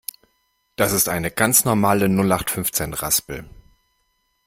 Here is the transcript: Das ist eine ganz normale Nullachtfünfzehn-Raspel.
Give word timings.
Das 0.77 0.93
ist 0.93 1.09
eine 1.09 1.29
ganz 1.29 1.63
normale 1.63 2.09
Nullachtfünfzehn-Raspel. 2.09 3.47